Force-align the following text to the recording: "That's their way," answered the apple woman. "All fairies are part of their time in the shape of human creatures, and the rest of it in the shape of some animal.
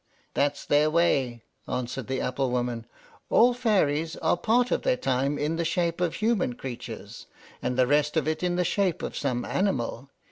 "That's 0.33 0.65
their 0.65 0.89
way," 0.89 1.43
answered 1.67 2.07
the 2.07 2.21
apple 2.21 2.49
woman. 2.49 2.87
"All 3.29 3.53
fairies 3.53 4.15
are 4.15 4.35
part 4.35 4.71
of 4.71 4.81
their 4.81 4.97
time 4.97 5.37
in 5.37 5.57
the 5.57 5.63
shape 5.63 6.01
of 6.01 6.15
human 6.15 6.53
creatures, 6.53 7.27
and 7.61 7.77
the 7.77 7.85
rest 7.85 8.17
of 8.17 8.27
it 8.27 8.41
in 8.41 8.55
the 8.55 8.65
shape 8.65 9.03
of 9.03 9.15
some 9.15 9.45
animal. 9.45 10.09